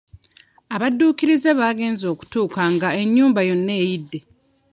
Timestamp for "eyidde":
3.81-4.19